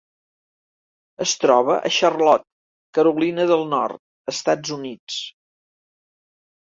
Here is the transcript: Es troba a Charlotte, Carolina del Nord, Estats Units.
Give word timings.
Es 1.25 1.33
troba 1.43 1.75
a 1.89 1.91
Charlotte, 1.97 2.47
Carolina 2.99 3.45
del 3.55 3.65
Nord, 3.77 4.03
Estats 4.35 4.75
Units. 4.81 5.21